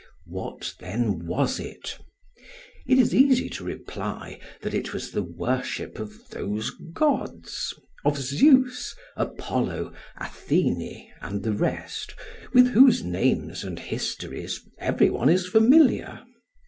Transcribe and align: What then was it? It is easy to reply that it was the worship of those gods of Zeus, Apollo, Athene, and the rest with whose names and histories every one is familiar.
What 0.25 0.73
then 0.79 1.27
was 1.27 1.59
it? 1.59 1.99
It 2.87 2.97
is 2.97 3.13
easy 3.13 3.49
to 3.49 3.63
reply 3.63 4.39
that 4.63 4.73
it 4.73 4.93
was 4.95 5.11
the 5.11 5.21
worship 5.21 5.99
of 5.99 6.27
those 6.29 6.71
gods 6.71 7.71
of 8.03 8.17
Zeus, 8.17 8.95
Apollo, 9.15 9.93
Athene, 10.17 11.13
and 11.21 11.43
the 11.43 11.53
rest 11.53 12.15
with 12.51 12.69
whose 12.69 13.03
names 13.03 13.63
and 13.63 13.77
histories 13.77 14.67
every 14.79 15.11
one 15.11 15.29
is 15.29 15.45
familiar. 15.45 16.21